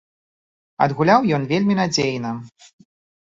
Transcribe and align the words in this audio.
Адгуляў 0.85 1.27
ён 1.37 1.45
вельмі 1.53 1.77
надзейна. 1.81 2.31